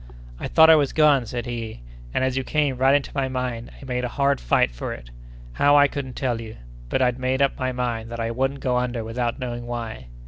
"I 0.39 0.47
thought 0.47 0.71
I 0.71 0.75
was 0.75 0.93
gone," 0.93 1.27
said 1.27 1.45
he, 1.45 1.83
"and 2.11 2.23
as 2.23 2.35
you 2.35 2.43
came 2.43 2.77
right 2.79 2.95
into 2.95 3.11
my 3.13 3.27
mind, 3.27 3.69
I 3.79 3.85
made 3.85 4.03
a 4.03 4.07
hard 4.09 4.41
fight 4.41 4.71
for 4.71 4.93
it. 4.93 5.11
How, 5.53 5.75
I 5.77 5.87
couldn't 5.87 6.15
tell 6.15 6.41
you—but 6.41 7.01
I'd 7.03 7.19
made 7.19 7.39
up 7.39 7.59
my 7.59 7.71
mind 7.71 8.09
that 8.09 8.19
I 8.19 8.31
wouldn't 8.31 8.61
go 8.61 8.77
under 8.77 9.03
without 9.03 9.37
knowing 9.37 9.67
why. 9.67 10.07